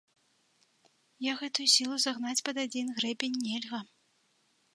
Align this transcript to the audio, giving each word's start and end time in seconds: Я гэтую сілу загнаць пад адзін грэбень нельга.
Я 1.25 1.33
гэтую 1.41 1.65
сілу 1.75 1.95
загнаць 2.07 2.41
пад 2.49 2.55
адзін 2.65 2.87
грэбень 2.97 3.37
нельга. 3.47 3.79